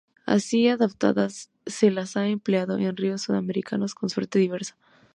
[0.25, 4.75] Así adaptadas, se las ha empleado en ríos sudamericanos, con suerte diversa.